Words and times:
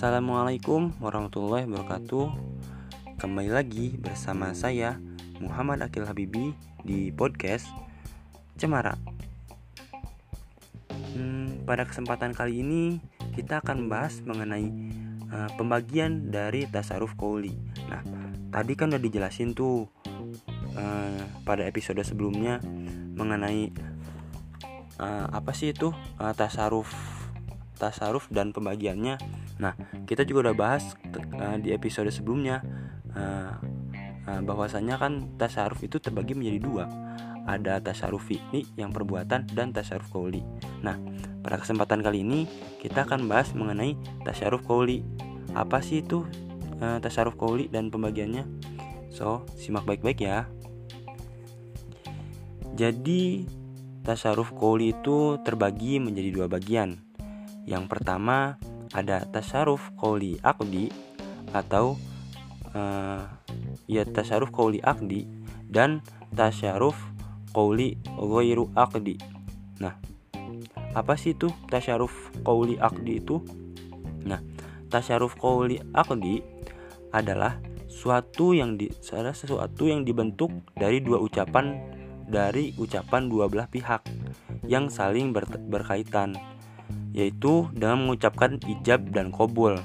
Assalamualaikum 0.00 0.96
warahmatullahi 0.96 1.68
wabarakatuh. 1.68 2.32
Kembali 3.20 3.52
lagi 3.52 4.00
bersama 4.00 4.56
saya 4.56 4.96
Muhammad 5.44 5.84
Akil 5.84 6.08
Habibi 6.08 6.56
di 6.80 7.12
podcast 7.12 7.68
Cemara. 8.56 8.96
Hmm, 10.88 11.52
Pada 11.68 11.84
kesempatan 11.84 12.32
kali 12.32 12.64
ini 12.64 12.96
kita 13.36 13.60
akan 13.60 13.84
membahas 13.84 14.24
mengenai 14.24 14.72
uh, 15.36 15.52
pembagian 15.60 16.32
dari 16.32 16.64
tasaruf 16.64 17.12
kouli 17.20 17.52
Nah 17.84 18.00
tadi 18.56 18.72
kan 18.80 18.96
udah 18.96 19.04
dijelasin 19.04 19.52
tuh 19.52 19.84
uh, 20.80 21.20
pada 21.44 21.68
episode 21.68 22.00
sebelumnya 22.08 22.56
mengenai 23.20 23.68
uh, 24.96 25.28
apa 25.28 25.52
sih 25.52 25.76
itu 25.76 25.92
uh, 26.16 26.32
tasaruf 26.32 26.88
tasaruf 27.76 28.28
dan 28.28 28.52
pembagiannya. 28.52 29.16
Nah, 29.60 29.76
kita 30.08 30.24
juga 30.24 30.50
udah 30.50 30.56
bahas 30.56 30.96
uh, 31.36 31.60
di 31.60 31.76
episode 31.76 32.08
sebelumnya 32.08 32.64
uh, 33.12 33.60
uh, 34.24 34.40
bahwasanya 34.40 34.96
kan 34.96 35.36
tasaruf 35.36 35.84
itu 35.84 36.00
terbagi 36.00 36.32
menjadi 36.32 36.58
dua. 36.64 36.84
Ada 37.44 37.84
tasaruf 37.84 38.28
fi'li 38.28 38.64
yang 38.80 38.92
perbuatan 38.92 39.48
dan 39.52 39.72
tasaruf 39.76 40.08
kauli. 40.08 40.40
Nah, 40.80 40.96
pada 41.44 41.60
kesempatan 41.60 42.00
kali 42.00 42.24
ini 42.24 42.48
kita 42.80 43.04
akan 43.04 43.28
bahas 43.28 43.52
mengenai 43.52 43.96
tasaruf 44.24 44.64
kauli. 44.64 45.04
Apa 45.52 45.84
sih 45.84 46.00
itu 46.00 46.24
uh, 46.80 46.98
tasaruf 47.04 47.36
kauli 47.36 47.68
dan 47.68 47.92
pembagiannya? 47.92 48.48
So, 49.12 49.44
simak 49.60 49.84
baik-baik 49.84 50.24
ya. 50.24 50.48
Jadi, 52.78 53.44
tasaruf 54.06 54.56
kauli 54.56 54.96
itu 54.96 55.36
terbagi 55.44 56.00
menjadi 56.00 56.30
dua 56.32 56.46
bagian 56.48 57.10
yang 57.68 57.84
pertama 57.86 58.56
ada 58.94 59.22
tasaruf 59.30 59.92
kauli 59.98 60.38
akdi 60.42 60.90
atau 61.54 61.94
uh, 62.74 63.22
ya 63.86 64.02
tasaruf 64.06 64.50
kauli 64.50 64.82
akdi 64.82 65.26
dan 65.70 66.02
tasaruf 66.34 66.98
kauli 67.54 67.98
ghairu 68.18 68.70
akdi. 68.74 69.18
Nah, 69.78 69.94
apa 70.94 71.14
sih 71.14 71.34
itu 71.34 71.50
tasaruf 71.70 72.30
kauli 72.42 72.78
akdi 72.78 73.22
itu? 73.22 73.42
Nah, 74.26 74.42
tasaruf 74.90 75.38
kauli 75.38 75.78
akdi 75.94 76.42
adalah 77.10 77.58
suatu 77.90 78.54
yang 78.54 78.78
di 78.78 78.86
adalah 79.10 79.34
sesuatu 79.34 79.90
yang 79.90 80.06
dibentuk 80.06 80.50
dari 80.78 81.02
dua 81.02 81.18
ucapan 81.18 81.74
dari 82.30 82.70
ucapan 82.78 83.26
dua 83.26 83.50
belah 83.50 83.66
pihak 83.66 84.06
yang 84.70 84.86
saling 84.86 85.34
ber, 85.34 85.50
berkaitan 85.66 86.38
yaitu 87.10 87.66
dengan 87.74 88.06
mengucapkan 88.06 88.58
ijab 88.66 89.10
dan 89.10 89.34
kobul. 89.34 89.78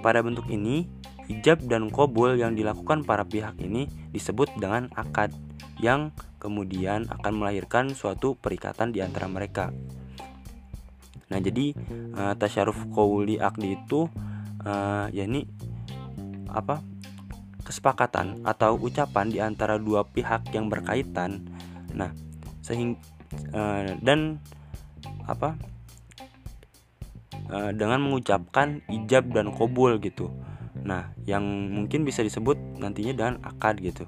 Pada 0.00 0.22
bentuk 0.22 0.46
ini, 0.48 0.88
ijab 1.28 1.64
dan 1.68 1.92
kobul 1.92 2.38
yang 2.38 2.56
dilakukan 2.56 3.04
para 3.04 3.26
pihak 3.26 3.58
ini 3.60 3.90
disebut 4.14 4.48
dengan 4.56 4.88
akad 4.96 5.34
yang 5.78 6.10
kemudian 6.38 7.06
akan 7.10 7.32
melahirkan 7.38 7.92
suatu 7.92 8.34
perikatan 8.38 8.90
di 8.94 9.02
antara 9.02 9.26
mereka. 9.26 9.70
Nah, 11.28 11.38
jadi 11.38 11.76
uh, 12.16 12.34
tasyaruf 12.34 12.88
kauli 12.94 13.36
akdi 13.36 13.76
itu 13.76 14.08
uh, 14.64 15.06
ya 15.12 15.28
ini 15.28 15.44
apa? 16.48 16.80
kesepakatan 17.68 18.48
atau 18.48 18.80
ucapan 18.80 19.28
di 19.28 19.44
antara 19.44 19.76
dua 19.76 20.00
pihak 20.00 20.56
yang 20.56 20.72
berkaitan. 20.72 21.44
Nah, 21.92 22.16
sehingga 22.64 22.96
uh, 23.52 23.92
dan 24.00 24.40
apa? 25.28 25.52
Uh, 27.52 27.70
dengan 27.74 28.04
mengucapkan 28.04 28.80
ijab 28.88 29.32
dan 29.32 29.52
kobul 29.52 29.96
gitu. 30.00 30.30
Nah, 30.84 31.10
yang 31.26 31.44
mungkin 31.74 32.06
bisa 32.06 32.22
disebut 32.22 32.56
nantinya 32.78 33.12
dengan 33.12 33.34
akad 33.44 33.82
gitu. 33.82 34.06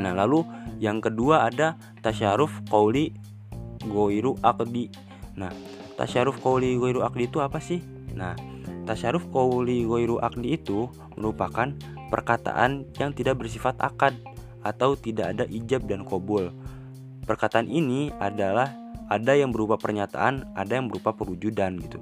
Nah, 0.00 0.16
lalu 0.16 0.42
yang 0.80 0.98
kedua 0.98 1.46
ada 1.46 1.76
tasyaruf 2.00 2.50
qauli 2.72 3.14
goiru 3.84 4.34
akdi. 4.40 4.90
Nah, 5.36 5.52
tasyaruf 5.94 6.40
qauli 6.40 6.74
goiru 6.80 7.04
akdi 7.04 7.28
itu 7.28 7.38
apa 7.44 7.60
sih? 7.60 7.84
Nah, 8.16 8.34
tasyaruf 8.88 9.28
qauli 9.30 9.84
goiru 9.84 10.18
akdi 10.18 10.56
itu 10.56 10.88
merupakan 11.14 11.70
perkataan 12.08 12.88
yang 12.98 13.12
tidak 13.12 13.38
bersifat 13.44 13.76
akad 13.78 14.16
atau 14.64 14.96
tidak 14.96 15.36
ada 15.36 15.44
ijab 15.46 15.84
dan 15.84 16.02
kobul. 16.02 16.50
Perkataan 17.24 17.68
ini 17.68 18.12
adalah 18.20 18.72
ada 19.08 19.36
yang 19.36 19.52
berupa 19.52 19.76
pernyataan, 19.76 20.56
ada 20.56 20.72
yang 20.80 20.88
berupa 20.88 21.12
perwujudan 21.12 21.76
gitu. 21.80 22.00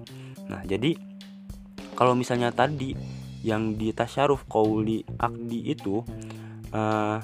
Nah, 0.52 0.60
jadi 0.68 0.92
kalau 1.96 2.12
misalnya 2.12 2.52
tadi 2.52 2.92
yang 3.40 3.74
di 3.80 3.90
tasyaruf 3.96 4.44
kauli 4.44 5.00
akdi 5.16 5.72
itu 5.72 6.04
uh, 6.76 7.18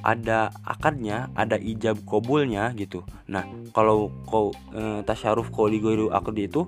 ada 0.00 0.48
akadnya, 0.64 1.28
ada 1.36 1.60
ijab 1.60 2.00
kobulnya 2.08 2.72
gitu. 2.72 3.04
Nah, 3.28 3.44
kalau 3.76 4.08
kau 4.24 4.56
uh, 4.72 5.04
tasyaruf 5.04 5.52
kauli 5.52 5.76
goiru 5.76 6.08
akdi 6.08 6.48
itu 6.48 6.64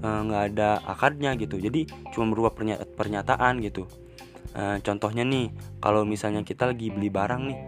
eh, 0.00 0.20
nggak 0.24 0.40
uh, 0.40 0.48
ada 0.48 0.70
akadnya 0.88 1.36
gitu. 1.36 1.60
Jadi 1.60 1.84
cuma 2.16 2.32
berupa 2.32 2.56
pernyataan 2.96 3.60
gitu. 3.60 3.84
Uh, 4.56 4.80
contohnya 4.80 5.28
nih, 5.28 5.52
kalau 5.76 6.08
misalnya 6.08 6.40
kita 6.40 6.72
lagi 6.72 6.88
beli 6.88 7.12
barang 7.12 7.42
nih, 7.52 7.58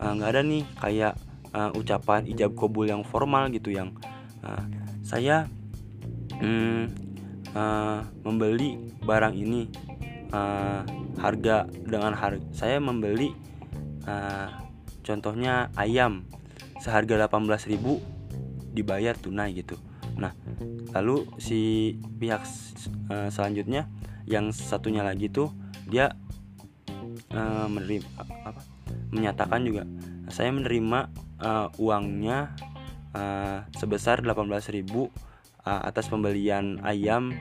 nggak 0.00 0.30
ada 0.32 0.40
nih 0.40 0.64
kayak 0.80 1.14
ucapan 1.76 2.26
ijab 2.26 2.56
kobul 2.58 2.88
yang 2.88 3.06
formal 3.06 3.46
gitu 3.52 3.70
yang 3.70 3.94
saya 5.06 5.46
hmm, 6.40 6.82
uh, 7.54 8.00
membeli 8.24 8.78
barang 9.04 9.34
ini 9.36 9.70
uh, 10.32 10.82
harga 11.20 11.68
dengan 11.70 12.14
harga 12.16 12.42
saya 12.50 12.80
membeli 12.82 13.34
uh, 14.08 14.48
contohnya 15.04 15.68
ayam 15.76 16.24
seharga 16.80 17.28
18.000 17.28 17.80
dibayar 18.74 19.14
tunai 19.16 19.54
gitu. 19.54 19.78
Nah, 20.18 20.34
lalu 20.92 21.24
si 21.40 21.94
pihak 22.18 22.44
uh, 23.08 23.30
selanjutnya 23.30 23.88
yang 24.28 24.50
satunya 24.50 25.00
lagi 25.00 25.32
tuh 25.32 25.48
dia 25.88 26.12
uh, 27.32 27.66
menerima 27.70 28.08
apa 28.44 28.60
menyatakan 29.14 29.62
juga 29.62 29.86
saya 30.32 30.50
menerima 30.50 31.12
uh, 31.38 31.68
uangnya 31.78 32.56
uh, 33.14 33.64
sebesar 33.76 34.24
18.000 34.24 34.84
uh, 35.64 35.82
atas 35.84 36.08
pembelian 36.08 36.80
ayam 36.84 37.34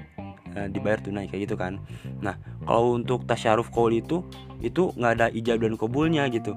uh, 0.55 0.67
dibayar 0.71 0.99
tunai 0.99 1.27
kayak 1.29 1.51
gitu 1.51 1.55
kan. 1.59 1.79
Nah 2.23 2.39
kalau 2.63 2.97
untuk 2.97 3.27
tasyaruf 3.27 3.69
kaul 3.69 3.93
itu 3.93 4.23
itu 4.63 4.91
nggak 4.95 5.13
ada 5.19 5.27
ijab 5.31 5.61
dan 5.61 5.75
kabulnya 5.75 6.27
gitu. 6.31 6.55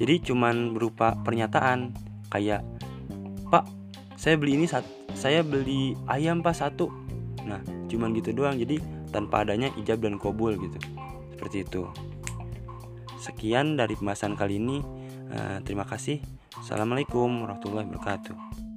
Jadi 0.00 0.32
cuman 0.32 0.72
berupa 0.72 1.12
pernyataan 1.20 1.92
kayak 2.32 2.64
pak 3.52 3.68
saya 4.16 4.36
beli 4.36 4.60
ini 4.60 4.66
saya 5.16 5.40
beli 5.44 5.96
ayam 6.08 6.40
pas 6.44 6.56
satu. 6.60 6.88
Nah 7.44 7.60
cuman 7.88 8.16
gitu 8.16 8.32
doang. 8.32 8.56
Jadi 8.56 8.80
tanpa 9.10 9.42
adanya 9.42 9.72
ijab 9.80 10.04
dan 10.04 10.16
kabul 10.20 10.56
gitu. 10.56 10.78
Seperti 11.36 11.64
itu. 11.64 11.82
Sekian 13.20 13.76
dari 13.76 13.96
pembahasan 13.96 14.36
kali 14.36 14.56
ini. 14.56 14.80
Uh, 15.30 15.62
terima 15.62 15.86
kasih. 15.86 16.18
Assalamualaikum 16.58 17.46
warahmatullahi 17.46 17.86
wabarakatuh 17.86 18.69